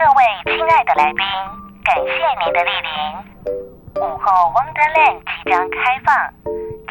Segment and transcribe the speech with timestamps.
[0.00, 1.20] 各位亲爱的来宾，
[1.84, 2.08] 感谢
[2.42, 2.88] 您的莅临。
[4.00, 4.24] 午后
[4.54, 6.16] Wonderland 即将开放，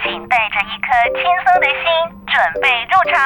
[0.04, 1.82] 请带着一颗轻松的心
[2.28, 3.18] 准备入场。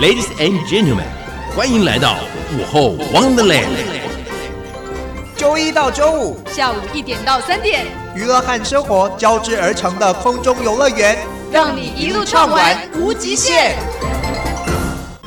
[0.00, 1.10] Ladies and gentlemen，
[1.56, 2.14] 欢迎来到
[2.52, 3.74] 午后 Wonderland。
[5.36, 7.84] 周一到周五下午一点到三点，
[8.14, 11.18] 娱乐和生活交织而成的空中游乐园，
[11.50, 13.76] 让你一路畅玩无极限。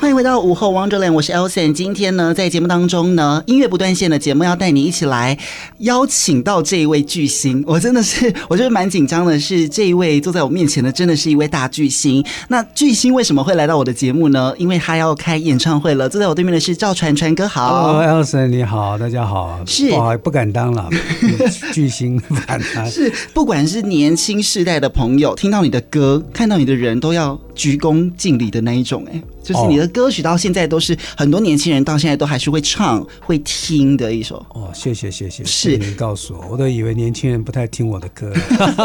[0.00, 1.74] 欢迎回到午后 Wonderland，我是 Elson。
[1.74, 5.36] 今天呢，在节目当中呢，音乐不断线的节目要带你一起来
[5.80, 7.62] 邀请到这一位巨星。
[7.66, 12.24] 我真的是， 我觉得蛮紧张的是，这一位坐在我面前的真的是一位大巨星。
[12.48, 14.54] 那巨星为什么会来到我的节目呢？
[14.56, 16.08] 因为他要开演唱会了。
[16.08, 17.92] 坐在我对面的是赵传，传哥好。
[17.92, 19.60] 哦，Elson 你好，大家好。
[19.66, 19.90] 是，
[20.24, 20.88] 不敢当了，
[21.74, 22.84] 巨星不敢当。
[22.88, 29.22] 是，不管是年轻世代的朋友，听到你的歌，看到你的人都要鞠躬尽礼的那一种，哎。
[29.42, 38.32] 就是你的歌曲到现在都是很多年轻人到现在都还是会唱会听的一首哦，谢谢谢谢，是你告诉我，我都以为年轻人不太听我的歌。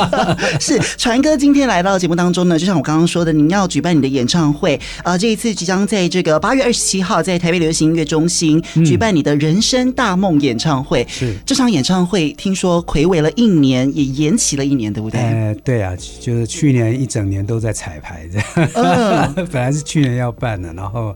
[0.60, 11.04] 是传哥今天来到节目当中呢，就像我刚刚说的，您要举办你的演唱会，呃，这一次即将在这个八月二十七号在台北流行音乐中心举办你的人生大梦演唱会。
[11.04, 15.20] 嗯、是这场演唱会听说睽违了一年，也延期了一年，对不对？
[15.20, 18.70] 哎、呃，对啊，就是去年一整年都在彩排这样。
[19.36, 20.56] 嗯， 本来是去年要办。
[20.76, 20.95] 然后。
[20.96, 21.14] 哦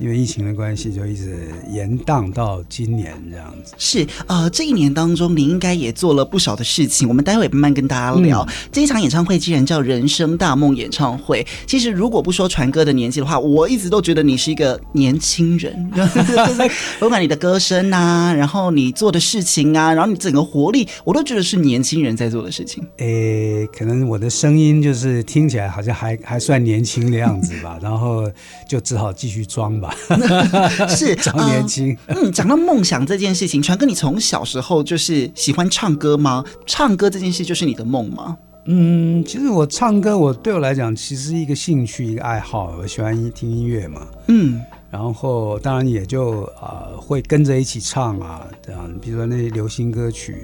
[0.00, 3.74] 因为疫情的关系，就一直延宕到今年这样子。
[3.76, 7.06] 是，呃，这一年当中，你应该也做了不少的事情。
[7.06, 8.40] 我们待会慢慢跟大家聊。
[8.48, 15.70] 嗯、这一场演唱会既然叫“人生大梦”演唱会，其实如果不说传哥的年纪的话，我一直都觉得你是一个年轻人。
[15.94, 22.82] 就是不管你的歌声啊，然后你做的事情啊，然后你整个活力，我都觉得是年轻人在做的事情。
[22.96, 28.30] 诶，可能我的声音就是听起来好像还还算年轻的样子吧，然后
[28.66, 29.89] 就只好继续装吧。
[30.88, 36.44] 是 长年轻，嗯，讲到梦想这件事情，传哥，你从小时候就是喜欢唱歌吗？
[36.66, 38.36] 唱歌这件事就是你的梦吗？
[38.66, 42.76] 嗯，其实我唱歌，我对我来讲，其实是一个兴趣，一个爱好。
[42.78, 44.60] 我喜欢听音乐嘛，嗯，
[44.90, 50.36] 然后当然也就啊、呃、会跟着一起唱啊，这样，比如说那些流行歌曲，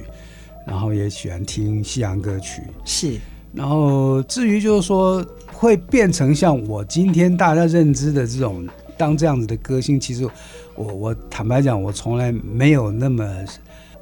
[0.66, 3.18] 然后也喜欢听西洋歌曲，是。
[3.52, 8.66] 然后至于就是说会变成像我今天大家认知的这种。
[8.96, 10.28] 当这样子的歌星，其实
[10.74, 13.24] 我我坦白讲，我从来没有那么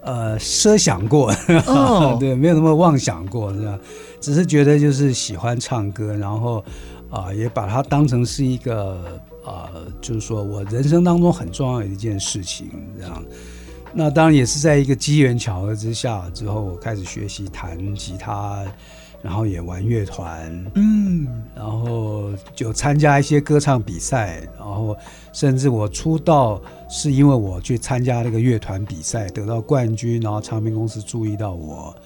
[0.02, 1.32] 呃奢想过
[1.66, 2.18] ，oh.
[2.20, 3.78] 对，没有那么妄想过，是吧？
[4.20, 6.64] 只是觉得就是喜欢唱歌，然后
[7.10, 8.94] 啊、呃，也把它当成是一个
[9.44, 13.22] 啊、呃，就是说我人生当中很重要的一件事情，这样。
[13.92, 18.64] 那当然也是在一个机缘巧合之下，之后我开始学习弹吉他。
[19.24, 21.26] 然后也玩乐团，嗯，
[21.56, 24.94] 然后就参加一些歌唱比赛，然后
[25.32, 31.96] 甚至我出道是因为我去参加那个乐团比赛得到冠军，然后唱片公司注意到我，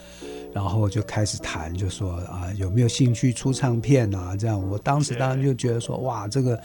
[0.53, 4.37] 然后就开始谈，就说啊有没有兴趣出唱片啊？
[4.37, 6.61] 这样，我当时当然就觉得说哇，这个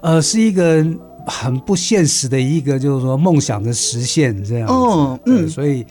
[0.00, 0.84] 呃是一个
[1.24, 5.86] 很不现实的一个就是说梦想的实现这样子，哦，嗯，所以。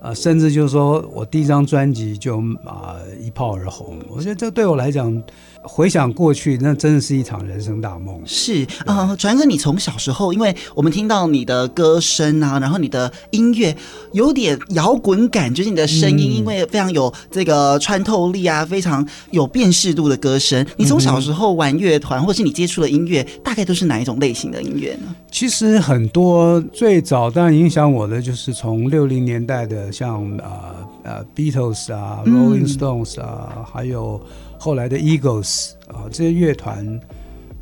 [0.00, 5.22] 啊，甚至就是说我第一张专辑就啊一炮而红，我觉得这对我来讲，
[5.62, 8.20] 回想过去，那真的是一场人生大梦。
[8.24, 13.76] 是啊，传哥，你从小时候，因为我们听到你的歌声啊，然后你的音乐
[14.12, 20.64] 有点摇滚感，就是你的声音，因为非常有这个穿透力啊，非常有辨识度的歌声。
[20.76, 25.14] 你从小时候玩乐团，或是你接触的音乐，大概都是哪一种类型的音乐呢？
[25.30, 29.90] 其实很多，最早当然影响我的就是从六零年代的。
[29.90, 34.20] 像啊呃 Beatles 啊，Rolling Stones 啊，嗯、还有
[34.62, 37.00] 后来的 Eagles 啊这些乐团，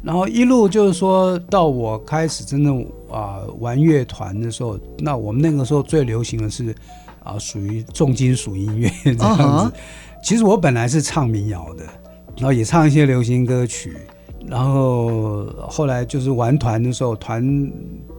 [0.03, 2.72] 然后一路就是说到我开始真的
[3.09, 6.75] 啊玩乐团的时候，那我们那个时候最流行的是
[7.22, 9.42] 啊属于重金属音乐 这样子。
[9.44, 9.72] Uh huh.
[10.25, 11.84] 其实我本来是唱民谣的，
[12.36, 13.97] 然后也唱一些流行歌曲，
[14.44, 17.72] 然后后来就是玩团的时候团。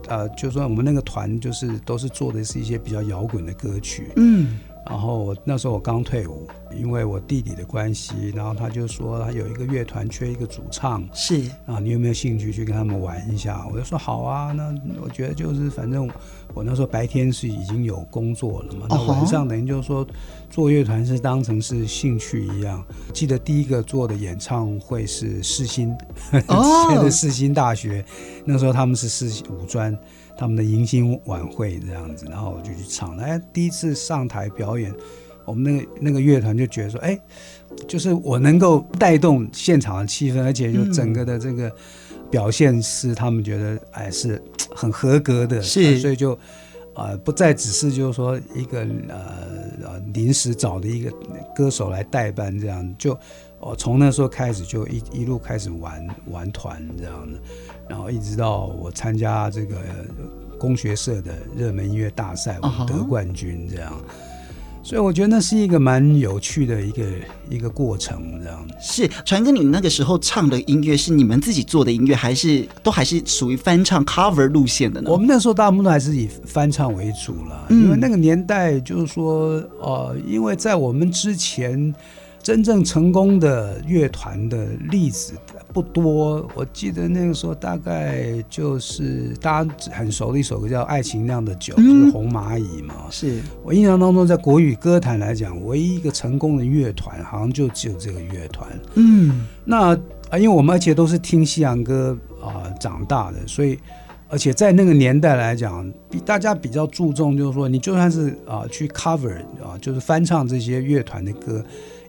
[0.07, 13.67] 呃，就说我们那个团就是都是做的是一些比较摇滚的歌曲，嗯，然后我那时候我刚退伍，因为我弟弟的关系，然后他就说他有一个乐团缺一个主唱，是啊，你有没有兴趣去跟他们玩一下？
[13.71, 16.09] 我就说好啊，那我觉得就是反正
[16.53, 20.05] 我那时候白天是已经有工作了嘛，那晚上等于就是说
[20.49, 22.83] 做乐团是当成是兴趣一样。
[23.13, 25.95] 记得第一个做的演唱会是世新，
[26.47, 28.03] 哦，现在世新大学。
[28.45, 29.97] 那时候他们是四五专，
[30.37, 33.15] 他们的迎新晚会这样子，然后我就去唱。
[33.17, 34.93] 哎，第一次上台表演，
[35.45, 37.17] 我们那个那个乐团就觉得说，哎，
[37.87, 41.71] 就是我能够带动现场的气氛，而且就整个的这个
[42.31, 44.41] 表现是他们觉得哎是
[44.79, 46.31] 很合格的，是，所以就
[46.93, 48.79] 啊、呃、不再只是就是说一个
[49.09, 49.17] 呃
[49.83, 51.11] 呃临时找的一个
[51.53, 53.11] 歌手来代班这样，就
[53.59, 57.37] 哦从那时候开始就一一路开始玩玩团这样的，
[57.89, 59.75] 然后一直到我参加这个
[60.57, 63.91] 工学社的热门音乐大赛，我们得冠军这样。
[63.91, 64.28] Uh huh.
[64.81, 67.03] 所以我觉得那是一个蛮有趣的一个
[67.49, 68.67] 一个过程，这样。
[68.81, 75.11] 是传哥，你那个时候唱的音乐是你们自己做的音乐，还是都还是属于翻唱 cover 路线的呢？
[75.11, 81.93] 我们那时候大部分都还是以翻唱为主了，嗯、因为那个年代就是说，呃，因为在我们之前。
[82.49, 85.33] 真正成功的乐团的例子
[85.71, 92.95] 不多，我记得那个时候大概就是大家很熟的一首歌叫《爱情酿的酒》，嗯、就是红蚂蚁嘛。
[93.11, 98.67] 是我印象当中，在国语歌坛来讲，唯一一个成功的乐团，好像就只有这个乐团。
[98.95, 99.95] 嗯，那
[100.31, 103.77] 啊，因为我们而且都是听西洋歌啊、呃、长大的，所以
[104.27, 111.63] 而且在那个年代来讲，比大家比较注重，就是说你就算是啊、呃、去 cover 啊、呃，就是翻唱这些乐团的歌。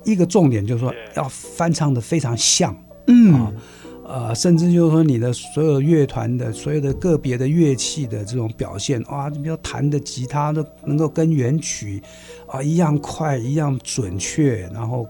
[0.05, 2.77] 一个重点就是说，要翻唱的非常像，
[3.07, 3.53] 嗯啊，
[4.07, 12.03] 呃，甚至就是说，你的所有乐团的所有的个别的乐器的这种表现，哇，你比如弹的吉他都能够跟原曲
[12.49, 15.07] 啊一样快，一样准确，然后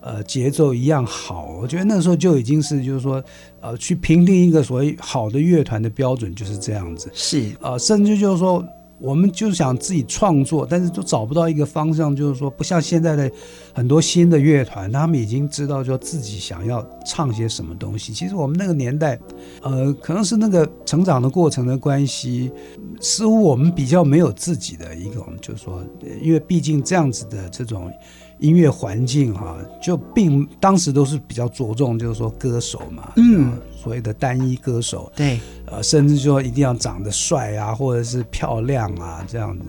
[0.00, 1.58] 呃节奏一样好。
[1.60, 3.22] 我觉得那时候就已经是就是说，
[3.60, 7.10] 呃，去评定一个所谓好的乐团的标准就是这样子。
[7.12, 8.64] 是啊，呃，甚至就是说。
[9.00, 13.30] 我们就想自己创作，但是都找不到一个方向，就是说不像现在的
[13.72, 18.12] 很多新的乐团，他们已经知道说自己想要唱些什么东西。
[18.12, 19.18] 其实我们那个年代，
[19.62, 22.52] 呃，可能是那个成长的过程的关系，
[23.00, 25.82] 似乎我们比较没有自己的一个，就是说，
[26.20, 27.90] 因为毕竟这样子的这种。
[28.40, 39.64] 音乐环境哈，就并当时都是比较着重，就是说歌手嘛，嗯，所谓的单一歌手，对，呃，甚至说一定要长得帅啊，或者是漂亮啊，这样子，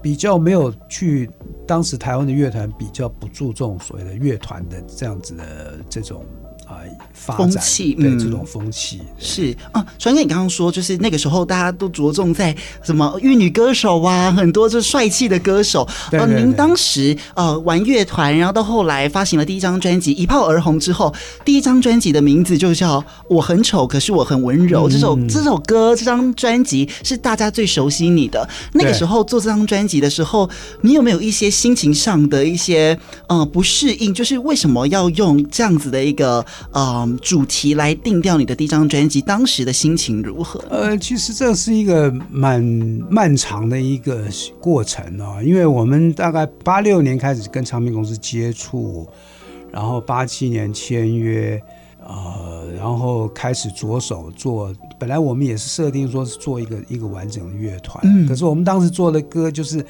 [0.00, 1.30] 比较没有去。
[1.66, 6.24] 当时台湾的乐团比较不注重所谓的乐团的这样子的这种。
[6.70, 6.78] 啊，
[7.12, 9.84] 发展风气，对、嗯、这种风气是啊。
[9.98, 15.86] 传哥，你刚刚说，就是那个时候大家都着重在什么玉女歌手啊，很多就是帅气的歌手。
[16.12, 21.12] 呃，您当时呃玩乐团，然后到后来发行了第一张专辑，一炮而红之后，
[21.44, 24.88] 第一张专辑的名字就叫《我很丑，可是我很温柔》。
[24.88, 28.48] 嗯、这首这首歌，这张专辑是大家最熟悉你的。
[28.74, 30.48] 那个时候做这张专辑的时候，
[30.82, 32.96] 你有没有一些心情上的一些
[33.26, 34.14] 呃不适应？
[34.14, 36.46] 就是为什么要用这样子的一个？
[36.72, 40.62] 嗯，主题来定调你的第一张专辑，当时的心情如何？
[40.70, 42.62] 呃，其实这是一个蛮
[43.10, 44.24] 漫长的一个
[44.60, 49.08] 过程啊，因为我们大概八六年开始跟唱片公司接触，
[49.72, 51.60] 然后八七年签约，
[52.06, 54.72] 呃，然后开始着手做。
[54.98, 59.84] 本来我们也是设定说是做一个一个完整的乐团，嗯，可是我们当时做的歌就是。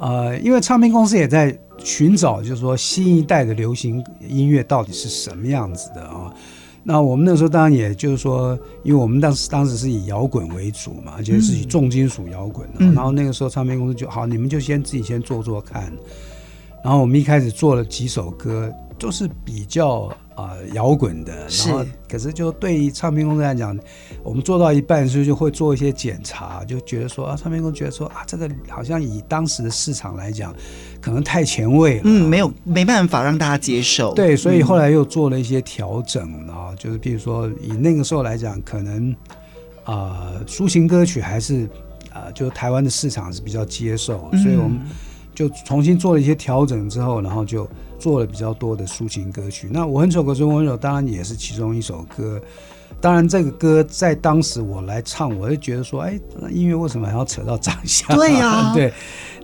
[0.00, 6.34] 呃，因为唱片公司也在寻找，就是说新一代的流行音乐到底是什么样子的啊？
[6.82, 12.66] 那我们那时候当然也就是说，因为我们当时当时是以摇滚为主嘛，而且是以重金属摇滚。
[12.78, 15.92] 嗯、然后那个时候唱片公司就好，你们就先自己先做做看。
[16.82, 20.08] 然后我们一开始做了几首歌，都是比较。
[20.36, 23.78] 啊，摇滚的，然后可是就对于唱片公司来讲，
[24.22, 30.54] 我们做到一半的时候就会做一些检查，就觉得说啊，唱片公司觉得说啊，这个好像以当时的市场来讲，
[30.98, 39.14] 可能太前卫了，嗯，没有没办法让大家接受，对，所以后来又做了一些调整啊，就是比如说以那个时候来讲，可能
[39.84, 41.68] 啊，抒情歌曲还是
[42.14, 44.80] 啊，就台湾的市场是比较接受，所以我们
[45.34, 47.68] 就重新做了一些调整之后，然后就。
[48.00, 52.40] 做了比较多的抒情歌曲，那我很丑可是我温柔，当然也是其中一首歌。
[53.00, 56.18] 当然，这个歌在当时我来唱，我就觉得说，哎，
[56.50, 58.16] 音乐为什么还要扯到长相？
[58.16, 58.92] 对呀、啊， 对。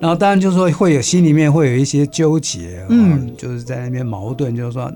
[0.01, 4.93] 然后当然就是说会有心里面会有一些纠结，嗯，就是在那边矛盾，就是说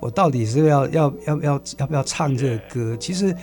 [0.00, 2.96] 我到底是要要要要要要不要唱这个歌？
[3.00, 3.34] 其实，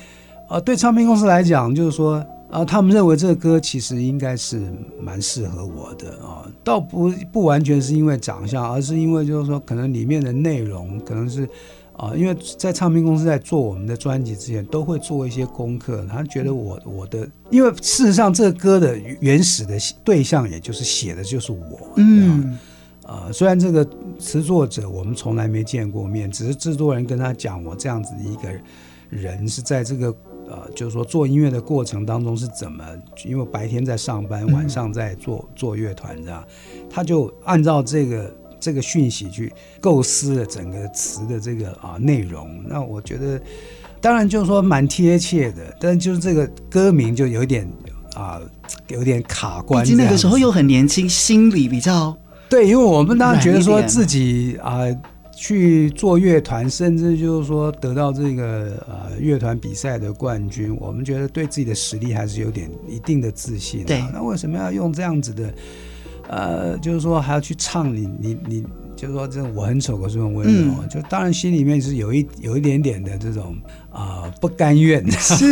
[0.48, 2.24] 呃，对唱片公司来讲，就是说。
[2.52, 4.62] 啊，他们认为这个歌其实应该是
[5.02, 11.50] 蛮适合我的啊，倒不不完全是因为长相，而是因为就是说，可能里面的内容可能是
[11.98, 16.06] 啊，因为在唱片公司在做我们的专辑之前，都会做一些功课。
[16.10, 22.58] 他觉得我我的，因为事实上这个歌的原始的对象，也就是写的就是我，嗯，
[23.06, 23.86] 啊，虽然这个
[24.18, 28.50] 词作者我们从来没见过面，只是制作人跟他讲我这样子的一个
[29.10, 30.16] 人是在这个。
[30.50, 32.84] 呃，就是说做音乐的过程当中是怎么？
[33.26, 36.44] 因为白天在上班，晚上在做做乐团这样，
[36.90, 42.64] 他就按照这个这个讯息去构思了整个词的这个啊内容。
[42.68, 43.42] 那我觉得，
[44.00, 47.68] 当然就是说蛮贴切的，但就是这个歌名就有一点
[48.14, 48.40] 啊，
[48.88, 49.84] 有点卡关。
[49.84, 52.16] 毕竟那个时候又很年轻，心里比较
[52.50, 54.82] 对，因为我们当然觉得说自己啊。
[55.36, 63.88] 去做乐团，甚至就是说得到这个呃乐团比赛的冠军，我们觉得对自己的实力还是有点一定的自信啊。
[63.88, 65.54] 对，那为什么要用这样子的？
[66.28, 68.64] 呃，就是说还要去唱你你你，
[68.96, 73.56] 就是说这我很丑，可是很温柔，嗯，就当然心里面是有一有一点点的这种
[73.92, 75.06] 啊，呃，不甘愿。
[75.12, 75.52] 是，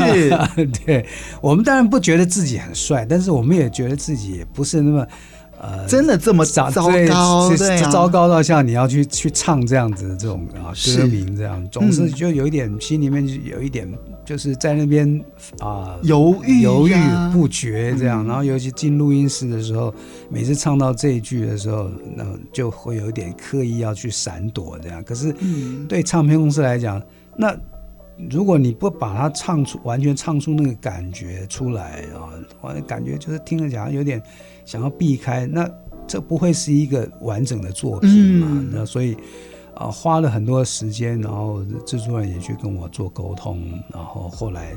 [0.84, 1.06] 对，
[1.42, 5.06] 我们当然不觉得自己很帅，但是我们也觉得自己也不是那么。
[5.63, 7.50] 呃，真的这么糟糟糕？
[7.55, 13.89] 对，糟糕到像你要去去唱这样子的这种啊歌名这样，总是就有一点心里面就有一点
[14.25, 15.24] 就是在那边
[15.60, 16.93] 啊犹豫犹豫
[17.32, 19.93] 不决这样，然后尤其进录音室的时候，
[20.29, 25.01] 每次唱到这一句的时候，那就会有一点刻意要去闪躲这样。
[25.01, 25.34] 可是
[25.88, 27.01] 对唱片公司来讲，
[27.38, 27.55] 那
[28.29, 32.27] 如果你不把它唱出完全唱出那个感觉出来啊，
[32.60, 34.22] 我感觉就是听着讲有点。
[34.65, 35.70] 想要避开，那
[36.08, 38.48] 这不会是一个完整的作品嘛？
[38.50, 39.13] 嗯、那所以
[39.74, 43.62] 啊、呃，花了很多时间，然后制作人也去跟我做沟通，
[43.93, 44.74] 然后后来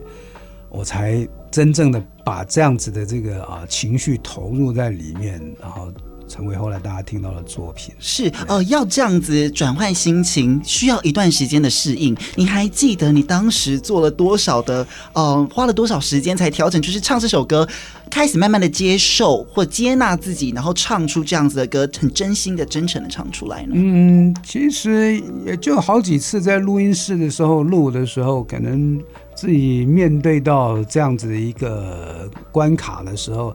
[0.68, 5.92] 我才真正的把这样子的这个啊、呃、情绪投入在里面，然后。
[6.28, 12.16] 成为后来大家听到的作品是哦、呃，要这样子转换心情，需要一段时间的适应。
[12.34, 16.80] 你还记得你当时做了多少的呃，花了多少时间才调整？
[16.82, 17.66] 就是唱这首歌，
[18.10, 23.72] 开始慢慢的接受或接纳自己，然后唱出这样子的歌，很真心的、真诚的唱出来呢？
[23.74, 29.00] 嗯，其实也就好几次在录音室的时候录的时候，可能
[29.34, 33.54] 自己面对到这样子的一个关卡的时候。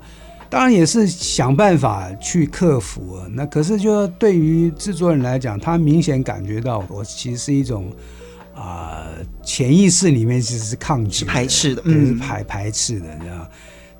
[0.51, 3.25] 当然也是想办法去克服啊。
[3.31, 7.89] 那可是就对于制作人来讲，他明显感觉到我其实是一种
[8.53, 9.07] 啊
[9.41, 13.47] 潜意识里面其实是抗拒、排斥的，嗯，是排排斥的这样。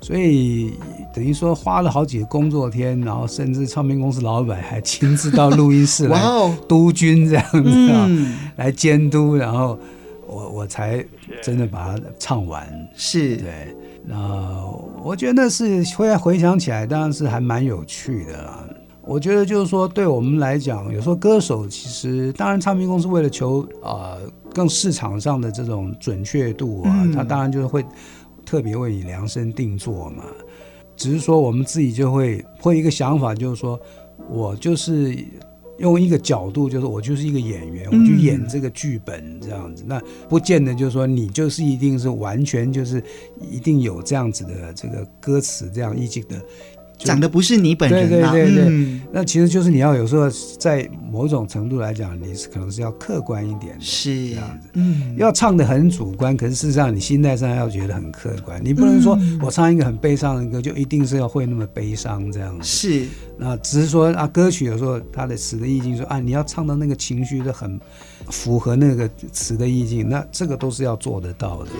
[0.02, 0.74] 所以
[1.14, 6.20] 等于说花了好几个工作天，然后甚至唱片公司老板还亲自到录音室来
[6.68, 8.10] 督军这样子啊，
[8.56, 9.78] 来监督，然后
[10.26, 11.02] 我我才
[11.42, 12.68] 真的把它唱完。
[12.94, 13.74] 是对。
[14.04, 14.64] 那
[15.02, 18.64] 我觉得那是回回想起来，当然是还蛮有趣的啦。
[19.02, 24.20] 我觉得就是说，对我们来讲，有时候歌手其实，当然唱片公司为了求啊、呃、
[24.54, 27.84] 更市场上的这种准确度啊，他当然就是会
[28.44, 30.22] 特别为你量身定做嘛。
[30.96, 33.80] 只是说我们自己就会会一个想法，就是说
[34.28, 35.16] 我就是。
[35.82, 43.02] 用一个角度，就是我就是一个演员，我去演这个剧本这样子，嗯、那不见得就是说你就是一定是完全就是
[43.50, 46.40] 一定有这样子的这个歌词这样意境的。
[47.04, 54.30] 讲的不是你本人，对对对对，嗯、那其实就是你要有时候在某种程度来讲，你是可能是要客观一点，是。
[54.30, 63.06] 这样子，嗯，要唱的很主观，可是事实上你心态上要觉得很客观，你不能说我唱一个很悲伤的歌，就一定是要会那么悲伤这样子，是，
[63.36, 67.78] 那只是说啊，歌曲有时候它的词的意境说啊，你要唱到那个情绪的很
[68.30, 71.70] 符合那个词的意境，那这个都是要做得到的。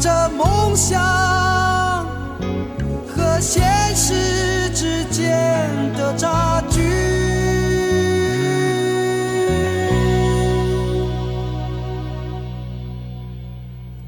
[0.00, 1.00] 着梦想
[3.06, 5.32] 和现实之间
[5.96, 6.82] 的差距。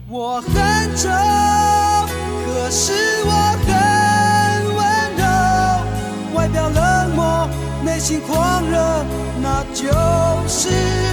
[0.08, 1.08] 我很丑
[2.46, 2.92] 可是
[3.24, 3.32] 我
[3.66, 3.68] 很
[4.76, 4.80] 温
[5.16, 5.24] 柔
[6.34, 7.48] 外表冷漠
[7.84, 9.04] 内心狂热
[9.42, 9.86] 那就
[10.48, 11.05] 是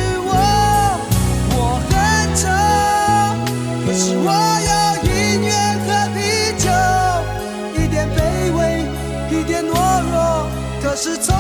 [11.03, 11.32] 是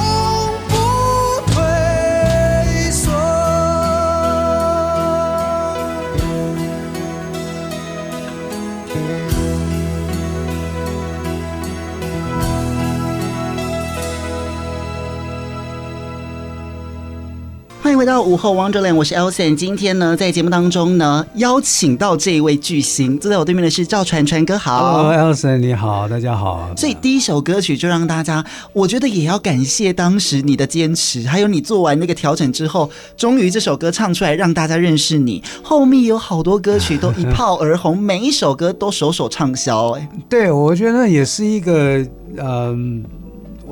[18.03, 19.55] 回到午后 Wonderland，我是 Elson。
[19.55, 25.03] 今天呢，在节目当中呢，邀请到这一位巨星，坐在我对面的是赵传传哥，好。
[25.03, 26.69] Hello，Elson，你好，大家好。
[26.75, 28.43] 所以第一首歌曲就让大家，
[28.73, 35.41] 我觉得也要感谢当时你的坚持，还有你做完那个调整之后，终于这首歌唱出来，让大家认识你。
[35.63, 39.91] 后面有好多歌曲都一炮而红，每一首歌都首首畅销。
[39.91, 42.05] 哎，对，我觉得也是一个，
[42.37, 43.01] 嗯。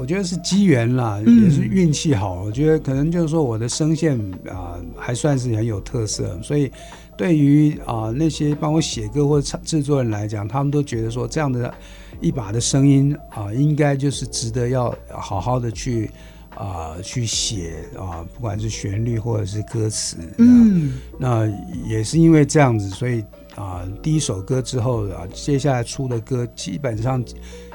[0.01, 2.41] 我觉得是机缘啦，也是运气好。
[2.41, 6.71] 我觉得可能就是说我的声线啊、呃，还算是很有特色，所以
[7.15, 11.71] 对于啊、呃、那些帮我写歌或者制作人来讲，他们都觉得说这样的
[12.19, 16.09] 一把的声音啊、呃，应该就是值得要好好的去
[16.55, 20.17] 啊、呃、去写啊、呃，不管是旋律或者是歌词。
[20.39, 21.47] 嗯，那
[21.87, 23.21] 也是因为这样子，所以
[23.53, 27.23] 啊、呃，第一首歌之后啊，接下来出的歌基本上。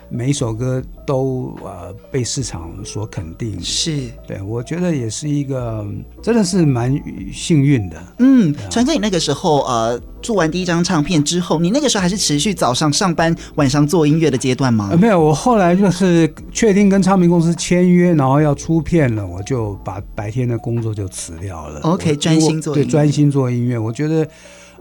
[0.08, 5.84] 每一首歌都呃被市场所肯定，是对，我觉得也是一个
[6.22, 6.92] 真的是蛮
[7.32, 7.96] 幸运的。
[8.18, 14.88] 嗯，传哥，你那个时候呃做完第一张唱片之后，你那个时候还是持续早上上班，晚上做音乐的阶段吗？
[14.92, 21.80] 呃，没有，我后来就是确定跟唱片公司签约，然后要出片了，我就把白天的工作就辞掉了。
[21.80, 23.78] OK，专心做音乐，对，专心做音乐。
[23.78, 24.28] 我觉得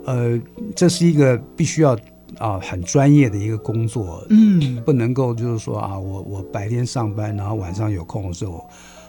[0.06, 0.40] 呃
[0.76, 1.98] 这是一个必须要。
[2.38, 8.66] 啊，很专业的一个工作，嗯，不能够就是说啊，我我白天上班，然后晚上有空的时候，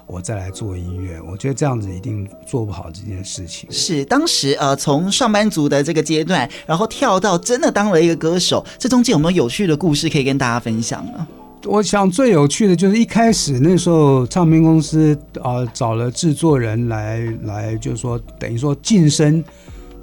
[0.07, 1.21] 我再来做音乐。
[1.29, 3.71] 我觉得这样子一定做不好这件事情。
[3.73, 11.27] 是当时呃，从上班族的这个阶段，然后跳到真的当了一个歌手，这中间有没有有趣的故事可以跟大家分享呢？
[11.65, 19.43] 我想最有趣的就是一开始那时候，唱片公司啊、呃、找了制作人来来，就是说等于说晋升。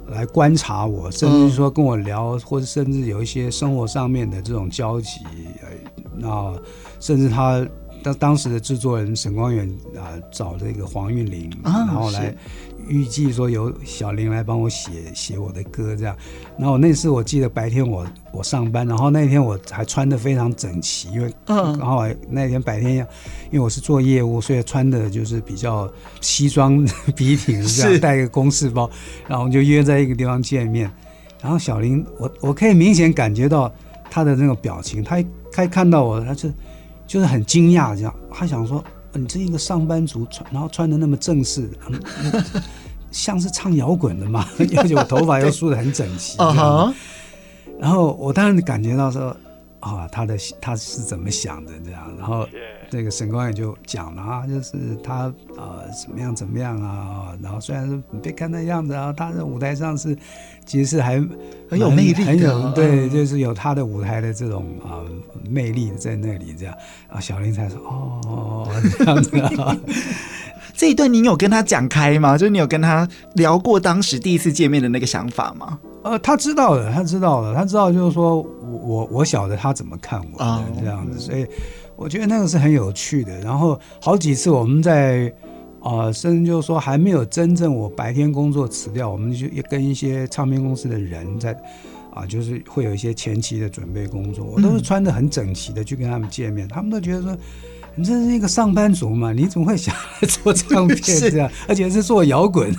[0.08, 5.20] 来观察我，甚至说跟我聊，或者甚至有一些生活上面的这种交集，
[6.16, 6.54] 那
[7.00, 7.66] 甚至他
[8.02, 12.34] 当当时的制作人沈光远啊，找这个黄韵玲，然后来。
[12.88, 16.16] 预计说由小林来帮我写写我的歌，这样。
[16.58, 23.04] 然后那次我记得白天我我上班，然后那天我还穿的非常整齐，因为嗯，然后那天白天要，
[23.50, 28.90] 因为我是做业务，所以穿的就是比较西装笔挺这样，带个公事包，
[29.26, 30.90] 然后我们就约在一个地方见面。
[31.42, 33.72] 然后小林，我我可以明显感觉到
[34.10, 36.48] 他的那个表情，他一他一看到我，他就
[37.06, 38.82] 就是很惊讶这样，他想说。
[39.18, 41.68] 你这一个上班族穿，然后穿的那么正式，
[43.10, 44.46] 像是唱摇滚的嘛？
[44.76, 46.36] 而且我头发又梳的很整齐。
[47.80, 49.36] 然后我当然感觉到说，
[49.84, 52.10] 啊，他的他是怎么想的这样？
[52.18, 52.48] 然后
[52.90, 57.36] 这个沈光远就讲了啊，就是他啊怎么样怎么样啊。
[57.42, 60.16] 然后虽然说你别看那样子啊，他在舞台上是
[60.64, 61.22] 其实是还
[61.68, 65.04] 很有魅力的，很有对，就是有他的舞台的这种啊
[65.48, 66.74] 魅力在那里这样。
[67.08, 68.68] 啊，小林才说哦
[68.98, 69.76] 这样子啊。
[70.76, 72.36] 这一段你有跟他讲开吗？
[72.36, 75.78] 就是你有跟他聊过当时第一次见面的那个想法吗？
[76.04, 81.46] 呃，他知道的，他知道的，他知道就是说我我我晓得他怎么看我的这样子，所以
[81.96, 83.40] 我觉得那个是很有趣的。
[83.40, 85.32] 然后好几次我们在
[85.80, 91.52] 啊、呃，甚至就是说还没有真正我白天工作辞掉，我们就跟一些唱片公司的人在
[92.12, 97.36] 啊、呃，就是会有一些前期的准备工作，我都是穿的很整齐的去跟他们见面，他们都觉得说。
[97.96, 99.32] 你这是一个上班族嘛？
[99.32, 101.50] 你怎么会想来做唱片这样？
[101.68, 102.74] 而且是做摇滚，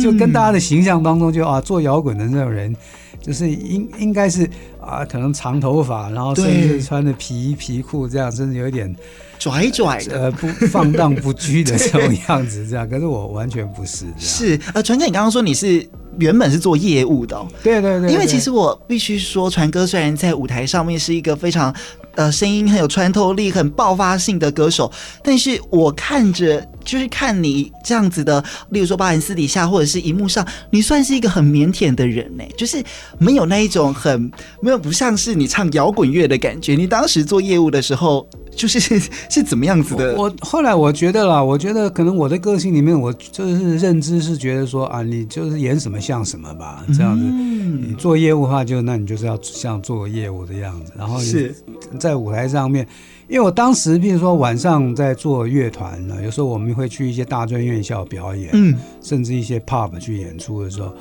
[0.00, 2.74] 就跟大家的形象当中就啊，做摇滚的那种人，
[3.20, 4.48] 就是应应该是
[4.84, 8.94] 啊，可能长头发，然后甚至穿的皮皮裤这样，甚至有一点
[9.38, 12.88] 拽拽的，呃，不放荡不羁的这种样子这样。
[12.88, 14.18] 可是我完全不是这样。
[14.18, 15.86] 是呃，传哥，你刚刚说你是
[16.18, 18.12] 原本是做业务的，对对对。
[18.12, 21.74] 因为其实我必须说，传哥虽然在舞台上面是一个非常。
[22.16, 24.88] 呃，声音很有穿透力、很爆发性的歌手，
[25.20, 32.80] 但是我看着就是看你这样子的，例如说，包含私底下或者是荧幕上，你算是一个很腼腆的人呢，就是
[33.18, 36.74] 没有那一种很没有不像是你唱摇滚乐的感觉。
[36.74, 38.78] 你当时做业务的时候，就是
[39.30, 40.14] 是怎么样子的？
[40.16, 47.24] 我，我后来我觉得啦，我觉得可能我的个性里面，我就是认知是觉得说啊，你就是演什么像什么吧，这样子。
[47.26, 51.54] 嗯、你做业务的话就，就那你就是要像做业务的样子，然后是。
[51.98, 52.86] 在舞台上面，
[53.28, 60.92] 因为我当时，比如说晚上在做乐团呢，有时候我们会去一些大专院校表演，嗯，甚至一些 pub 去演出的时候，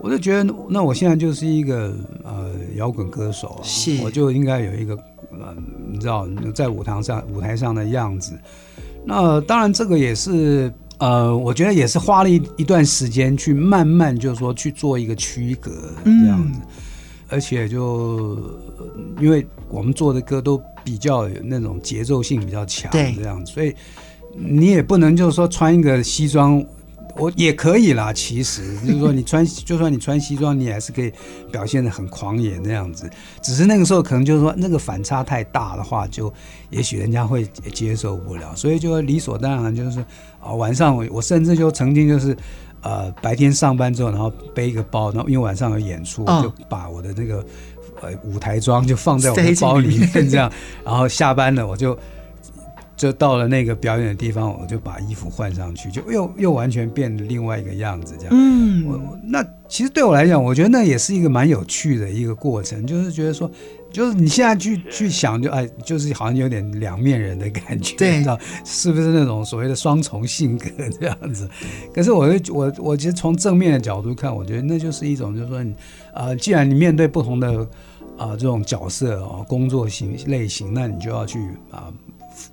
[0.00, 4.94] 我就觉得，那我现在就是一个呃摇滚歌手啊，是，我就应该有一个
[5.32, 5.54] 呃，
[5.90, 8.38] 你知道，在舞台上舞台上的样子。
[9.04, 15.70] 那当然，这个也是呃，我觉得也是花了一一段时间去慢慢，就是说去做一个区隔
[16.04, 16.58] 这样子。
[16.58, 16.68] 嗯
[17.30, 18.38] 而且就
[19.20, 23.74] 因为我们做的歌都比较有那种节奏性比较强，这样子，所以
[24.34, 26.64] 你也不能就是说穿一个西装，
[27.18, 31.12] 我也可以啦，其实就是说，你穿 就算你穿西装，你还是可以
[31.50, 33.10] 表现得很狂野那样子。
[33.42, 36.32] 只是那个时候可能就是说，那个反差太大的话，就
[36.70, 40.00] 也许人家会接受不了，所以就理所当然就是
[40.40, 42.36] 啊，晚上我我甚至就曾经就是
[42.82, 47.44] 呃白天上班之后，然后背一个包，然后因为晚上有演出，就把我的那个
[48.00, 50.50] 呃舞台装就放在我的包里面这样，
[50.84, 51.98] 然后下班了我就。
[52.98, 58.34] 就到了那个表演的地方，我就把衣服换上去，就又又完全变了另外一个样子，这样。
[58.36, 63.48] 嗯，我那其实对我来讲，我觉得那也是一个蛮有趣的一个过程，就是觉得说，
[63.92, 70.66] 就是你现在去去想就，就哎，就是好像有点两面人的感觉，对，知道是不是那种所谓的双重性格
[71.00, 71.48] 这样子？
[71.94, 75.72] 可是我我我其实从正面的角度看，我觉得那就是一种，就是说你，
[76.12, 77.60] 呃，既然你面对不同的
[78.16, 81.38] 啊、呃、这种角色啊、呃、工作型类型，那你就要去
[81.70, 81.86] 啊。
[81.86, 81.94] 呃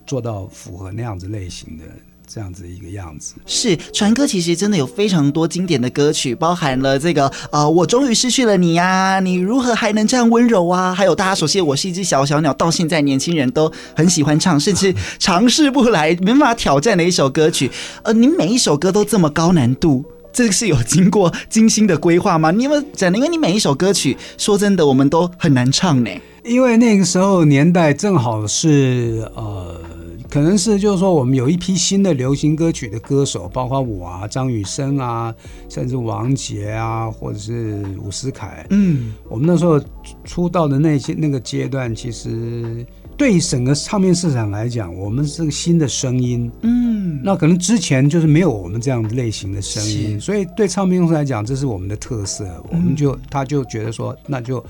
[0.05, 1.83] 做到符合那样子类型的
[2.27, 10.91] 这样子一个样子，是传歌其实真的有非常多经典的歌曲，包含了这个呃，我终于失去了你呀，你如何还能这样温柔啊？
[10.91, 17.69] 还有大家熟悉我是一只小小鸟，到现在年轻人都很喜欢唱，甚至尝试不来没办法挑战的一首歌曲。
[18.01, 22.49] 呃，你每一首歌都这么高难度，这是有经过精心的规划吗？
[22.49, 23.13] 你有没有讲？
[23.13, 26.09] 因为你每一首歌曲，说真的，我们都很难唱呢。
[26.45, 29.81] 因为那个时候年代正好是呃。
[30.27, 35.33] 可能是就是说，我们有一批新的流行歌曲的歌手，包括我啊、张雨生啊，
[35.69, 38.65] 甚至王杰啊，或者是伍思凯。
[38.71, 39.79] 嗯，我们那时候
[40.25, 46.51] 出道的那些那个阶段，其实对于整个唱片市场来讲，我们是个新的声音。
[46.63, 52.45] 嗯，那可能之前就是没有我们这样类型的声音，所以对唱片公司来讲，这是我们的特色。
[52.69, 54.61] 我们就他就觉得说，那就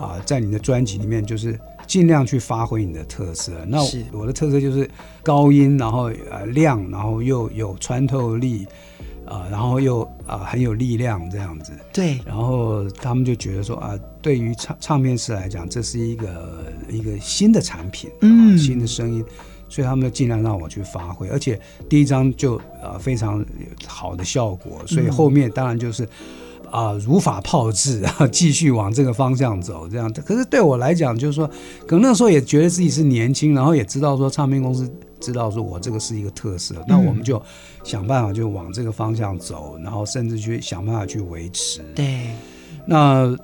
[0.00, 1.58] 啊，在你的专辑里面就是。
[1.86, 3.50] 尽量去发挥你的特色。
[3.66, 3.80] 那
[4.12, 4.88] 我的特色就是
[5.24, 8.64] 高音，然后呃亮，然后又有穿透力，
[9.26, 11.72] 啊、呃，然后又啊、呃、很有力量这样子。
[11.92, 12.20] 对。
[12.24, 19.24] 然后他们就觉得说啊、呃，对于唱唱片师来讲，这是一个一个新的产品，嗯，新的声音，
[19.68, 21.28] 所以他们就尽量让我去发挥。
[21.28, 23.44] 而且第一张就呃非常
[23.84, 26.08] 好的效果，所以后面当然就是。
[26.70, 30.12] 啊，如法炮制，然 后继续往这个方向走，这样。
[30.24, 31.48] 可是对我来讲，就是说，
[31.86, 37.42] 可能那时候也觉得自己是年轻，然后也知道说唱片公司知道说我这个是一个特色，那我们就
[37.84, 41.80] 想办法就往这个方向走，然后甚至去想办法去维持。
[41.94, 42.30] 对。
[42.86, 43.36] 那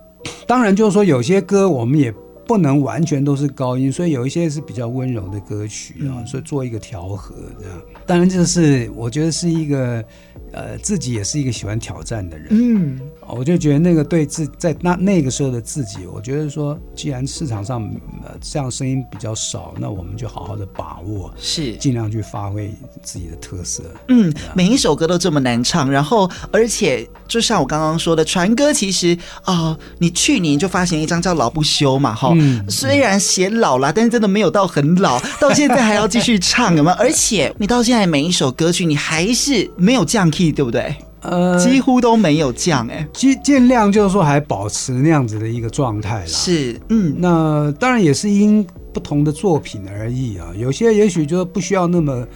[0.46, 2.12] 当然就是说，有些歌我们也
[2.46, 7.78] 不能完全都是高音，所以有一些是比较温柔的歌曲啊，所以做一个调和，这样。
[8.06, 10.04] 当然，这是我觉得是一个。
[10.52, 17.82] 呃，自己也是一个喜欢挑战的人，嗯，我就觉得那个对自在那那个时候的自己，我觉得说，既然市场上
[18.22, 23.82] 呃这样声音比较少，那我们就好好的把握，是尽量去发挥自己的特色。
[24.08, 36.96] 嗯，每一首歌都这么难唱，然后而且就像我刚刚说的，传歌其实啊、呃，你去年就发行一张叫《老不休》嘛，哈、嗯，虽然写老了，但是真的没有到很老，到现在还要继续唱，有没有？
[36.98, 40.46] 而且你到现在每一首歌曲，你还是没有降 key。
[40.56, 40.94] 对不对？
[41.20, 46.26] 呃，几乎都没有降哎，尽尽量就是说还保持那样子的一个状态了。
[46.26, 50.46] 是，嗯，那当然也是因不同的作品而异啊。
[50.56, 52.26] 有些也许就不需要那么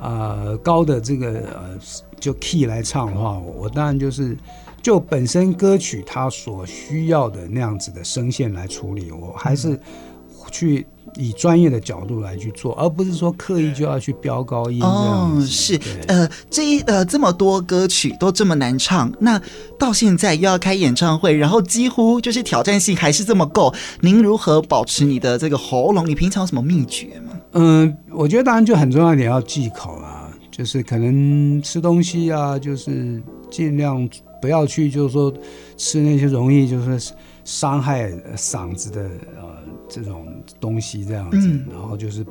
[0.00, 1.76] 呃高的这个呃
[2.20, 4.36] 就 key 来唱的话，我当然就是
[4.82, 9.78] 就本身歌曲它所需要的那样子的声线来处理，我还是
[10.50, 10.86] 去。
[11.16, 15.42] 以专业的角度来去做，而不是说刻意就要去飙高音这样子。
[15.42, 19.40] 哦，是，呃，这一呃这么多歌曲都这么难唱，那
[19.78, 26.06] 到现在又要开演唱会，然后几乎就是挑战性还是这么够，您如何保持你的这个喉咙？
[26.06, 27.32] 你平常有什么秘诀吗？
[27.52, 34.06] 嗯，我觉得当然就很重要一点要忌口啊，就是可能吃东西啊，就是尽量
[34.40, 35.32] 不要去，就是说
[35.76, 37.12] 吃那些容易就是
[37.44, 39.02] 伤害嗓子的
[39.36, 39.58] 呃。
[39.90, 40.26] 这种
[40.60, 42.22] 东西这样子，嗯、然后就是，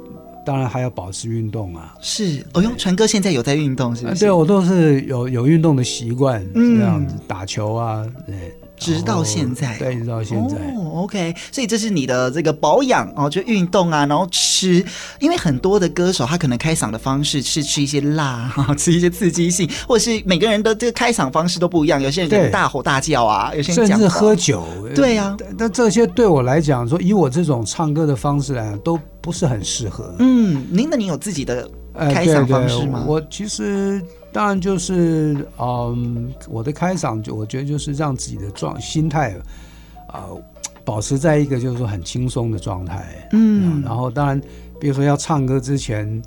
[0.45, 1.95] 当然还要保持运动啊。
[1.99, 4.19] 是，哦哟，传哥现在有在运动是不是？
[4.19, 8.53] 对，我都是有有运动的习惯，这样子、嗯、打球啊，对。
[8.77, 10.55] 直到现在，对，直到现在。
[10.55, 14.85] 哦，OK，所以这是你的这个保养哦，就运动啊，然后吃。
[15.19, 22.01] 因为很多的歌手他可能开嗓的方式是吃一些辣哈， 吃一些刺激性，或者是每个人的这个开嗓方式都不一样。
[22.01, 24.65] 有些人大吼大叫啊，有些人甚至喝酒。
[24.95, 30.15] 对呀、啊，但这些对我来讲，说以我这种唱歌的方式来讲，都不是很适合。
[30.19, 32.99] 嗯，您的您有自己的开嗓方式吗？
[32.99, 34.01] 呃、我其实。
[34.29, 39.31] 当然就是，嗯，我的开嗓就我觉得就是让自己的状心态，
[40.09, 40.41] 啊、呃，
[40.85, 44.39] 保持在一个就是说很轻松的状态，嗯，然后当然，
[44.79, 46.21] 比如说要唱歌之前，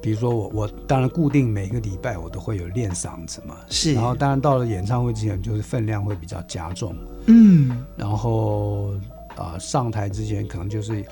[0.00, 6.94] 比如说我我当然固定每个礼拜我都会有练嗓子嘛，是，然后当然到了演唱会之前就是分量会比较加重，
[7.26, 8.92] 嗯，然后
[9.36, 11.04] 啊、呃、上台之前可能就是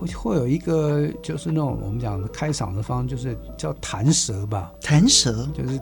[0.00, 5.46] 会会有一个就是那种我们讲的开嗓的方，就是叫弹舌吧，弹舌？
[5.52, 5.80] 就是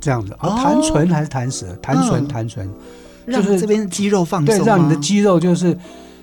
[0.00, 0.32] 这样子。
[0.38, 1.66] 啊，弹唇还是弹舌？
[1.82, 2.68] 弹唇弹唇，
[3.26, 5.76] 就是这边肌肉放松，对，让你的肌肉就是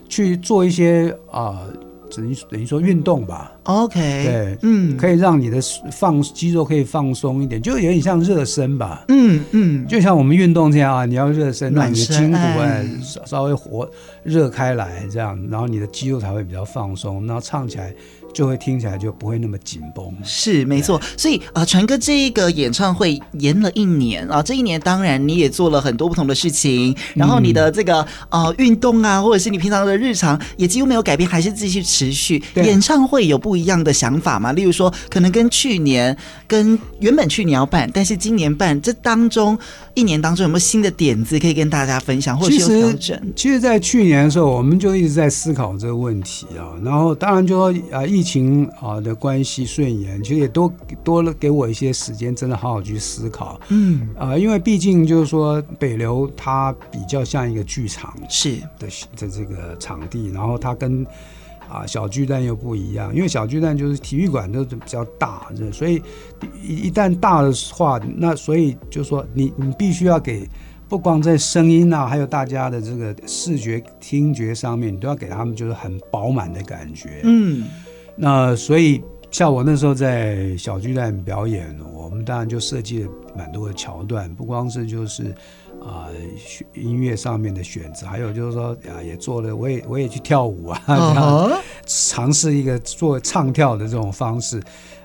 [0.09, 1.61] 去做一些啊。
[1.61, 1.73] 呃
[2.15, 5.59] 等于等于说运动吧，OK，对，嗯，可以让你的
[5.91, 12.85] 放肌肉可以放松一点，就有点像热身吧，嗯嗯，就像我们运动这样啊，你要热身，让你的筋骨哎。
[13.01, 13.89] 稍稍微活
[14.23, 17.93] 热开来，这样，然后你的肌肉才会比较放松，然后唱起来。
[18.33, 20.99] 就会听起来就不会那么紧绷，是没错。
[21.15, 32.41] 所以啊，传哥这一个演唱会延了一年啊，这一年当然你也做了很多不同的事情，然后你的这个呃运动啊，或者是你平常的日常也几乎没有改变，还是继续持续。
[32.55, 34.51] 演唱会有不一样的想法吗？
[34.53, 36.17] 例如说，可能跟去年
[36.47, 39.55] 跟原本去年要办，但是今年办，这当中
[39.93, 43.33] 一年当中有没有新的点子可以跟大家分享，或者是有调整？
[43.35, 48.22] 其实，在去年的时候，我们就一直在思考这个问题啊，然后当然就说啊疫。
[48.23, 53.59] 疫情啊的关系顺延，其实也多多了给我一些时间，真的好好去思考。
[53.67, 61.05] 嗯啊，因为毕竟就是说北流它比较像一个剧场是的的这个场地，然后它跟
[61.69, 66.01] 啊小巨蛋又不一样，因为小巨蛋就是体育馆都比较大，所以
[66.65, 70.47] 一一旦大的话，那所以就是说你你必须要给。
[70.89, 77.21] 不光在声音啊，还有大家的这个视觉、听觉上面，你都要给他们就是很饱满的感觉。
[77.23, 77.65] 嗯，
[78.15, 85.23] 那所以像我那时候在小巨蛋表演，我们当然就设计了蛮多的桥段，不光是就是
[85.81, 86.13] 啊、呃、
[86.73, 91.51] 音乐上面的选择，还有就是说啊也做了，我也我也去跳舞啊，这样
[91.85, 94.61] 尝试一个做唱跳的这种方式，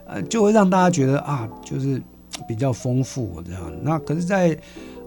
[0.06, 2.00] 呃，就会让大家觉得啊，就是
[2.46, 3.72] 比较丰富这样。
[3.82, 4.56] 那可是，在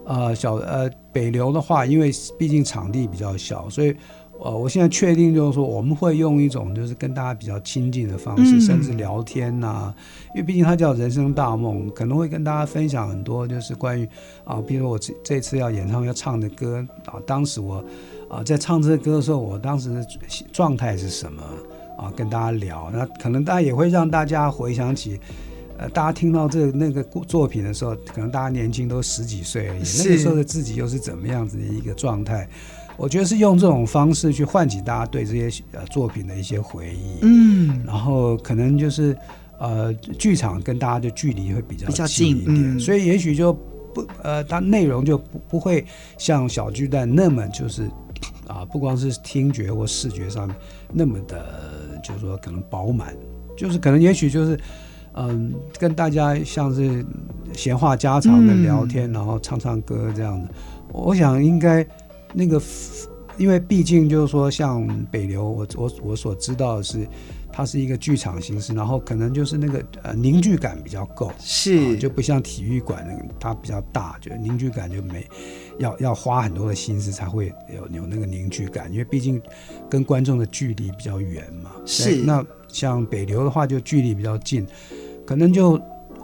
[0.04, 3.96] 呃，小呃北流的话，因为毕竟场地比较小，所以
[4.44, 9.94] 呃，我现在确定就是说，我们会用一种就是跟大家比较亲近的方式，嗯、甚至聊天呐、啊。
[10.34, 14.08] 因为毕竟它叫人生大梦，可能会跟大家分享很多，就是关于
[14.44, 17.84] 啊，比如说我这这次要演唱要唱的歌啊，当时我
[18.28, 20.06] 啊在唱这个歌的时候，我当时的
[20.52, 21.42] 状态是什么
[21.96, 25.20] 啊，跟大家聊，那可能大家也会让大家回想起。
[25.78, 32.48] 呃大家听到这那个作品的时候，可能大家年轻都十几岁而已，那个时候的自己又是怎么样子的一个状态？
[33.02, 37.18] 我觉得是用这种方式去唤起大家对这些呃作品的一些回忆。
[37.22, 39.16] 嗯，然后可能就是
[39.58, 43.52] 呃剧场跟大家的距离会比较近一点，嗯、所以也许就
[43.92, 45.84] 不呃，它内容就不不会
[46.16, 47.82] 像小巨蛋那么就是
[48.46, 50.56] 啊、呃，不光是听觉或视觉上面
[50.92, 51.44] 那么的，
[52.04, 53.12] 就是说可能饱满，
[53.56, 54.56] 就是可能也许就是。
[55.14, 57.04] 嗯，跟大家像是
[57.52, 60.48] 闲话家常的聊天，嗯、然后唱唱歌这样的。
[60.90, 61.86] 我想应该
[62.32, 62.60] 那个，
[63.36, 67.06] 因为毕竟就是说，像北流，我我我所知道的是，
[67.52, 75.26] 它是一个剧场形式，然后可能就是那个呃凝聚感比较够，是就不像体育馆那个它比较大，就凝聚感就没
[75.78, 79.40] 要要花很多的心思才会有有那个凝聚感，因为毕竟
[79.90, 81.70] 跟观众的距离比较远嘛。
[81.84, 84.66] 是那像北流的话，就距离比较近。
[85.24, 85.80] 可能就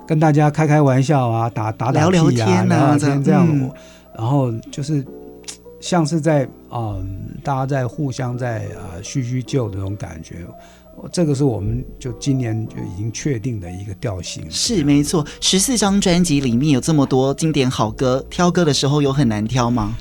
[0.07, 3.71] 跟大家开开玩笑啊，打打打屁啊，聊聊天啊，聊聊天这样，嗯、
[4.17, 5.05] 然后就是
[5.81, 10.47] 像是在嗯，大家在互相在啊叙叙旧的那种感觉。
[11.13, 14.45] 这个是我们就今年就已经确定的一个调性。
[14.51, 19.97] 是没错，十四张专辑里面有这么多经典好歌，挑歌的时候有很难挑吗？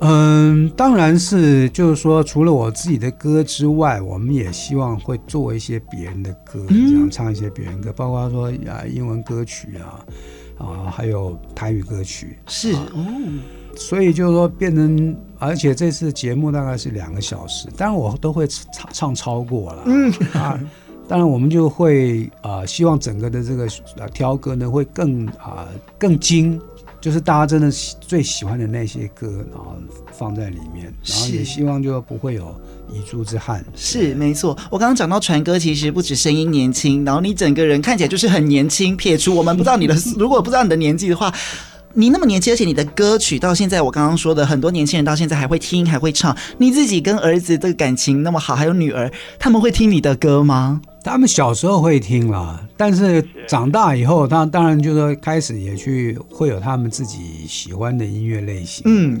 [0.00, 10.00] 嗯，当然是，就是说，除了我自己的歌之外，我们也希望会做一些别人的歌，这样唱一些别人歌，包括说啊英文歌曲啊，
[10.56, 13.04] 啊还有台语歌曲，是哦。
[13.76, 20.60] 所以就是说变成，而且这次节目大概是两个小时，当然我都会唱唱超过了，嗯啊，
[21.08, 23.66] 当然我们就会啊希望整个的这个
[23.98, 26.60] 啊挑歌呢会更啊更精。
[27.00, 29.74] 就是大家真的最喜欢的那些歌，然后
[30.12, 32.54] 放在里面，然后也希望就不会有
[32.92, 33.64] 遗珠之憾。
[33.74, 38.94] 是没错，我刚刚讲到传哥，其实不止声音年轻，然后你整个人看起来就是很年轻。
[38.94, 41.32] 撇除我们不知道你的，如果不知道你的年纪的话，
[41.94, 46.36] 你那么年轻，而且你的歌曲到现在，我刚刚说的很多年轻人到现在还会听，还会唱。
[46.58, 50.80] 你自己跟儿子的感情那么好，还有女儿，他们会听你的歌吗？
[51.02, 58.82] 他们小时候会听啦，但是长大以后，他当然就是说开始也去会有他们自己喜欢的音乐类型。
[58.86, 59.18] 嗯，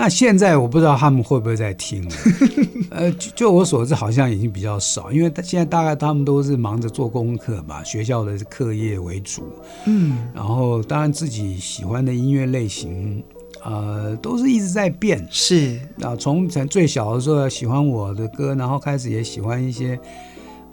[0.00, 2.14] 那现在我不知道他们会不会在听了，
[2.90, 9.42] 呃，就就我所知，好像已经比较少，因为现在大概他们都是忙着做功课嘛，学校的课业为主，
[9.86, 13.20] 嗯，然后当然自己喜欢的音乐类型，
[13.64, 15.80] 呃，都是一直在变，是。
[16.00, 19.98] 啊，从从最小的时候喜欢我的歌，然后开始也喜欢一些。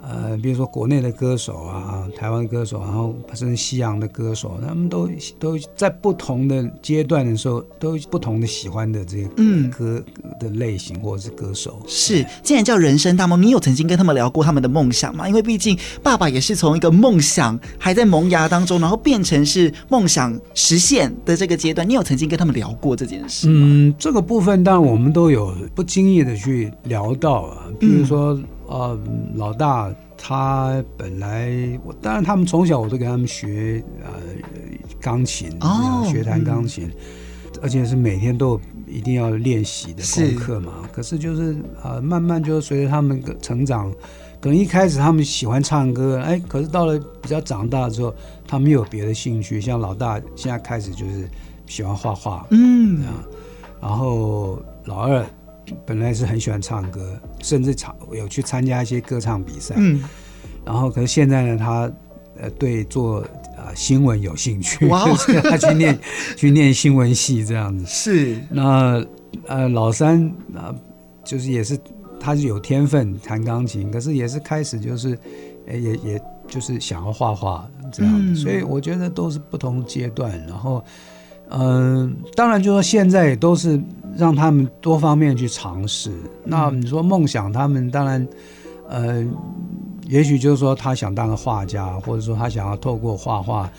[0.08, 9.28] 呃，比如说国内的歌手啊，台湾歌手，然后甚至西洋的歌手，他们都都在不同的阶段的时候，都不同的喜欢的这个
[9.76, 10.00] 歌
[10.38, 11.80] 的类型或者是歌手。
[11.82, 15.28] 嗯、是，既然叫人生大梦，你有曾经跟他们聊过他们的梦想吗？
[15.28, 23.54] 因为毕竟爸爸也是从一个梦想还在萌芽当中，然后变成是梦想实现的这个阶段，你有曾经跟他们聊过这件事吗？
[23.56, 28.34] 嗯，这个部分当然我们都有不经意的去聊到啊，比如说。
[28.34, 28.98] 嗯呃，
[29.34, 34.10] 老大他本来我当然他们从小我都给他们学呃
[35.00, 40.72] 钢琴哦，学弹钢琴，嗯，而且是每天都一定要练习的功课嘛。
[40.92, 43.88] 可是就是呃慢慢就随着他们成长，
[44.40, 48.12] 可能一开始他们喜欢唱歌，哎，可是到了比较长大之后，
[48.48, 51.28] 他们又有别的兴趣，像老大现在开始就是
[51.66, 53.04] 喜欢画画，嗯，
[53.80, 55.24] 然后老二。
[55.84, 59.74] 本来是很喜欢唱歌，甚至唱有去参加一些歌唱比赛。
[59.78, 60.02] 嗯，
[60.64, 61.90] 然后可是现在呢，他
[62.40, 63.20] 呃对做
[63.56, 65.98] 啊、呃、新闻有兴趣，哇、哦， 他去念
[66.36, 67.84] 去念新闻系这样子。
[67.86, 69.04] 是，那
[69.46, 70.24] 呃老三
[70.54, 70.74] 啊、呃，
[71.24, 71.78] 就是也是
[72.18, 75.18] 他是有天分弹钢琴，可是也是开始就是，
[75.66, 78.32] 也也就是想要画画这样子。
[78.32, 80.84] 嗯、所以我觉得都是不同阶段，然后。
[81.48, 83.80] 嗯、呃，当然，就说现在也都是
[84.16, 86.10] 让他们多方面去尝试。
[86.44, 88.28] 那你说梦想，他们当然，
[88.88, 89.24] 呃，
[90.08, 93.70] 也许就是说他想当个画家，或者说他想要透过画画，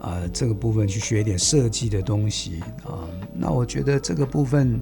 [0.00, 3.08] 呃，这个部分去学一点设计的东西啊、呃。
[3.34, 4.80] 那我觉得这个部分，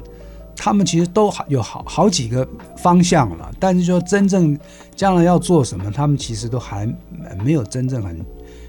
[0.56, 2.46] 他们其实都有好好几个
[2.76, 3.50] 方向了。
[3.60, 4.58] 但是说真正
[4.96, 6.86] 将来要做什么，他们其实都还
[7.44, 8.24] 没有真正很。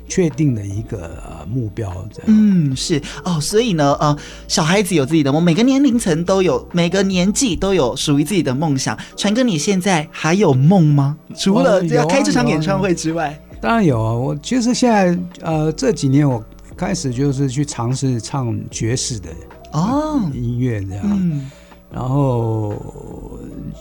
[0.08, 2.26] 确定的一个目标，这样。
[2.28, 4.16] 嗯，是哦，所以呢，呃，
[4.48, 8.98] 小孩子有自己的梦，每个年龄层都有，每个年纪都有属于自己的梦想。
[9.16, 11.18] 传哥，你现在还有梦吗？
[11.36, 14.14] 除了要开这场演唱会之外，啊啊、当然有啊。
[14.14, 16.44] 我其实现在呃这几年我
[16.78, 19.30] 开始就是去尝试唱爵士的
[19.72, 21.50] 哦音乐这样，嗯、
[21.92, 22.76] 然后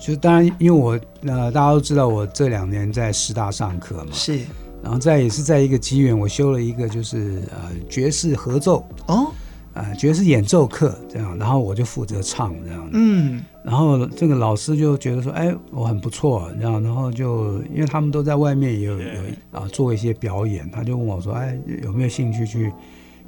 [0.00, 4.40] 就当然因为我呃大家都知道我这两年在师大上课嘛，是。
[4.82, 8.86] 然后再也是在一个机缘，我修了一个就是呃爵士合奏。
[9.06, 9.32] 哦，
[9.74, 19.06] 呃爵士演奏课这样，然后我就负责唱这样，嗯，然后这个老师就觉得说，哎，我很不错，这样，然后就因为他们都在外面也有有
[19.52, 22.72] 啊做一些表演，他就问我说，哎，有没有兴趣去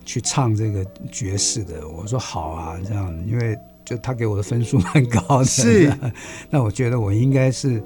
[0.05, 1.89] 去唱这个爵士的？
[1.89, 5.91] 我说好啊，这样，因为就他给我的分数蛮高的，是，
[6.51, 7.83] 那我觉得我应该是。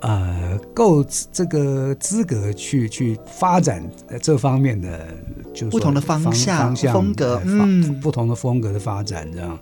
[0.00, 3.82] 呃，够这个资格去去发展
[4.20, 5.06] 这方面的，
[5.54, 9.58] 就是不同的方向、方向风格，嗯，不同的风格的发展这样，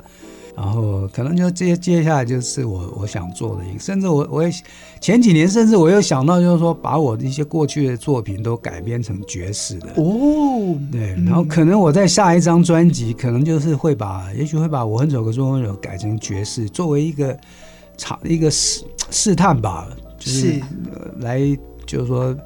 [0.57, 4.53] 然后可能就接接下来就是我我想做的一个，甚至我我也
[5.01, 9.89] 前几年甚至我又想到就是说把我的一些过去的作品都改编成爵士的。
[9.97, 17.39] 哦，对，然后可能我在下一张专辑可能就是会把，也许会把我很久的中文改成爵士，作为一个
[17.97, 19.89] 尝一个试试探吧。
[20.25, 20.61] 是，
[21.21, 21.41] 来
[21.87, 22.37] 就是说，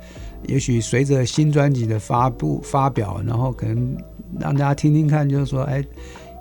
[0.46, 3.96] 也许随着新专辑的发布发表，然后可能
[4.38, 5.84] 让大家听听看，就是说，哎，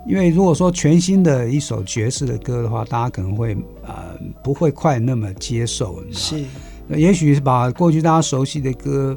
[0.06, 6.02] 因为如果说全新的一首爵士的歌的话，大家可能会呃不会快那么接受。
[6.10, 6.44] 是，
[6.88, 9.16] 也许是把过去大家熟悉的歌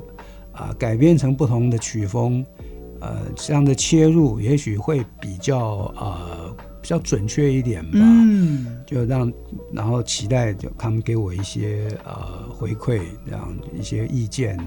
[0.51, 2.45] 啊、呃、改编成不同的曲风，
[2.99, 6.50] 呃，这样的切入，也许会比较呃。
[6.81, 9.31] 比较准确一点吧，嗯，就让
[9.71, 14.57] 然后期待就他们给我一些呃回馈，这样一些意见，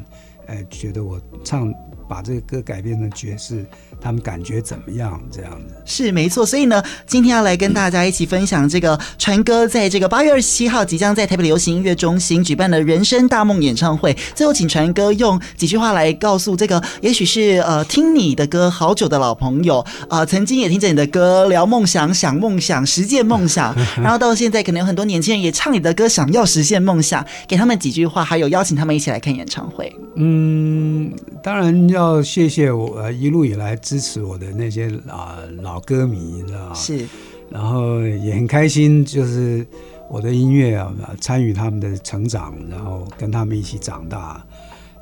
[0.47, 1.73] 哎，觉得我唱。
[2.07, 3.65] 把这个歌改编成爵士，
[4.05, 5.19] 他们感觉怎么样？
[5.33, 6.45] 这样子是没错。
[6.45, 14.15] 所以呢，今天要来跟大家一起分享这个传哥在这个八月二十七号即将在台北流行音乐中心举办的人生大梦演唱会。
[14.35, 19.79] 最后，请传哥用几句话来告诉这个，也许是呃听你的歌好久的老朋友
[20.09, 29.91] 啊、呃， 曾经也听着你的歌聊梦想、想梦想、实践梦想， 然后到现在可能有很多年轻人也唱你的歌，想要实现梦想，给他们几句话，还有邀请他们一起来看演唱会。
[30.17, 31.11] 嗯，
[31.43, 31.65] 当然。
[31.95, 36.75] 要谢谢我呃一路以来支持我的那些啊老歌迷，知道吗？
[36.75, 37.07] 是，
[37.51, 39.67] 然后也很开心，就是
[40.11, 44.45] 我的音乐啊参与他们的成长，然后跟他们一起长大，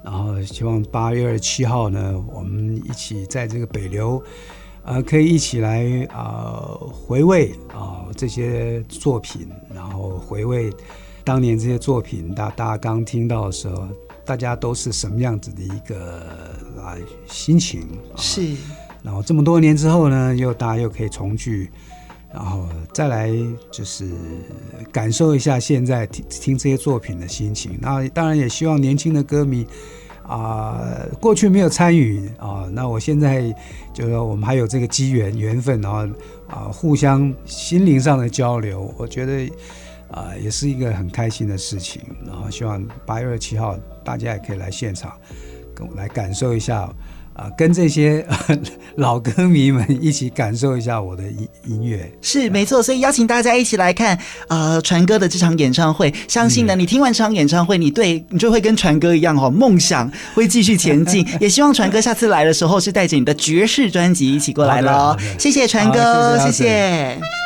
[0.05, 4.23] 然后希望八月二十七号呢，我们一起在这个北流
[4.85, 10.73] 呃，可以一起来啊、呃、回味啊、呃、这些作品，然后回味
[11.23, 13.87] 当年这些作品，大大家刚听到的时候，
[14.25, 16.21] 大家都是什么样子的一个
[16.83, 17.87] 啊心情？
[18.17, 18.57] 是。
[19.03, 21.71] 然后这么多年之后呢，又大家又可以重聚，
[22.33, 23.31] 然后再来
[23.71, 24.09] 就是
[24.93, 27.77] 感受一下现在听听这些作品的心情。
[27.81, 29.67] 那当然也希望年轻的歌迷
[30.23, 30.81] 啊、
[31.21, 33.53] 过去没有参与啊，那我现在
[33.93, 35.99] 就说我们还有这个机缘缘分，然后
[36.47, 39.53] 啊互相心灵上的交流，我觉得
[40.11, 42.01] 啊也是一个很开心的事情。
[42.25, 45.13] 然后希望八月二十七号大家也可以来现场
[45.75, 46.89] 跟我来感受一下。
[47.35, 48.27] 啊，跟这些
[48.97, 52.83] 老歌迷们一起感受一下我的音音乐，是没错。
[52.83, 54.17] 所以邀请大家一起来看
[54.49, 56.13] 啊，呃，传哥的这场演唱会。
[56.29, 61.27] 相信呢，你听完这场演唱会，你对你就会跟传哥一样哈，梦想会继续前进。
[61.41, 65.17] 也希望传哥下次来的时候是带着你的爵士专辑一起过来喽。
[65.39, 67.42] 谢谢传哥，谢谢。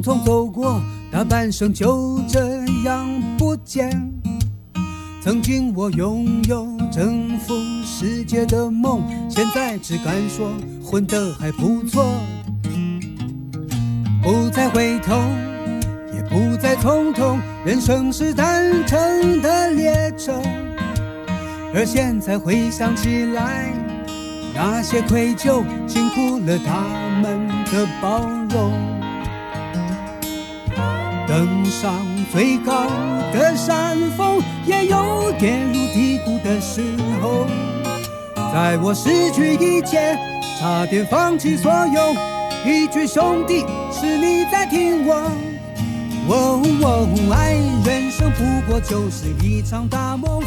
[0.00, 0.80] 匆匆走过，
[1.12, 3.90] 大半生就这样不见。
[5.22, 10.50] 曾经我拥有征服世界的梦，现在只敢说
[10.82, 12.06] 混得还不错。
[14.22, 15.14] 不再回头，
[16.14, 20.32] 也不再匆匆，人生是单程的列车。
[21.74, 23.70] 而现在回想起来，
[24.54, 26.80] 那些愧疚，辛苦了他
[27.22, 27.50] 们。
[27.72, 28.72] 的包容，
[31.30, 31.94] 登上
[32.32, 32.88] 最高
[33.32, 36.82] 的山峰，也有跌入低谷的时
[37.22, 37.46] 候。
[38.52, 40.18] 在我失去一切，
[40.58, 42.12] 差点放弃所有，
[42.68, 45.14] 一句兄弟，是你在听我。
[46.26, 47.52] 哦哦，爱
[47.88, 50.42] 人生不过就是一场大梦，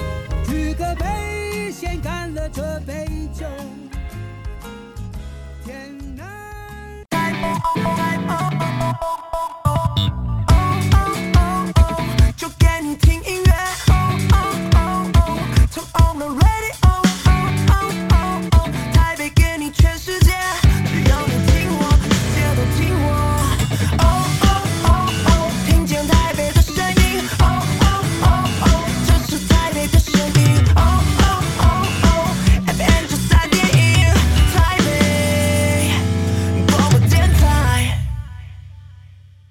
[0.45, 3.45] 举个杯，先干了这杯酒。